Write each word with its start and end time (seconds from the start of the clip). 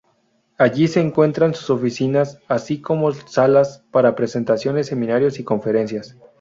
Allí 0.57 0.87
se 0.87 0.99
encuentran 0.99 1.53
sus 1.53 1.69
oficinas 1.69 2.39
así 2.47 2.81
como 2.81 3.11
salas 3.11 3.83
para 3.91 4.15
presentaciones, 4.15 4.87
seminarios 4.87 5.39
y 5.39 5.43
conferencias. 5.43 6.17